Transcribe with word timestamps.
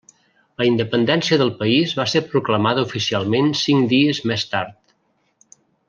La 0.61 0.65
independència 0.69 1.37
del 1.41 1.51
país 1.59 1.93
va 2.01 2.05
ser 2.15 2.23
proclamada 2.33 2.87
oficialment 2.89 3.55
cinc 3.63 3.89
dies 3.95 4.23
més 4.33 4.51
tard. 4.57 5.57